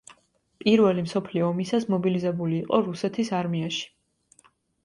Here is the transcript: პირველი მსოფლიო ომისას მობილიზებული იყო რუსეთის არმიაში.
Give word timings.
პირველი 0.63 1.03
მსოფლიო 1.07 1.43
ომისას 1.49 1.85
მობილიზებული 1.95 2.57
იყო 2.63 2.81
რუსეთის 2.89 3.33
არმიაში. 3.43 3.87